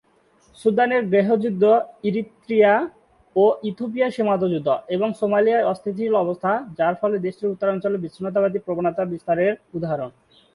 [0.59, 1.63] সুদানের গৃহযুদ্ধ,
[2.03, 2.73] ইরিত্রিয়া
[3.35, 9.37] ও ইথিওপিয়ার সীমান্ত যুদ্ধ, এবং সোমালিয়ার অস্থিতিশীল অবস্থা, যার ফলে দেশটির উত্তরাঞ্চলে বিচ্ছিন্নতাবাদী প্রবণতার বিস্তার
[9.47, 10.09] এর উদাহরণ।